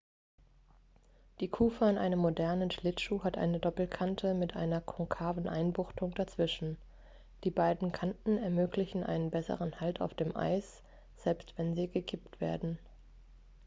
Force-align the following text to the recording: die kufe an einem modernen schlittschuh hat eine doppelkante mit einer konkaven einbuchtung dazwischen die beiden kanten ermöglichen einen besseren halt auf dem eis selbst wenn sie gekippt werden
die 1.41 1.47
kufe 1.47 1.85
an 1.85 1.99
einem 1.99 2.17
modernen 2.17 2.71
schlittschuh 2.71 3.23
hat 3.23 3.37
eine 3.37 3.59
doppelkante 3.59 4.33
mit 4.33 4.55
einer 4.55 4.81
konkaven 4.81 5.47
einbuchtung 5.47 6.15
dazwischen 6.15 6.77
die 7.43 7.51
beiden 7.51 7.91
kanten 7.91 8.39
ermöglichen 8.39 9.03
einen 9.03 9.29
besseren 9.29 9.79
halt 9.79 10.01
auf 10.01 10.15
dem 10.15 10.35
eis 10.35 10.81
selbst 11.17 11.53
wenn 11.57 11.75
sie 11.75 11.87
gekippt 11.87 12.41
werden 12.41 12.79